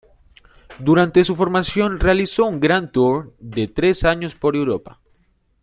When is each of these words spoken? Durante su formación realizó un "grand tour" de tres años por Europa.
Durante 0.79 1.23
su 1.23 1.35
formación 1.35 1.99
realizó 1.99 2.45
un 2.45 2.59
"grand 2.59 2.91
tour" 2.91 3.35
de 3.37 3.67
tres 3.67 4.03
años 4.03 4.33
por 4.33 4.55
Europa. 4.55 4.99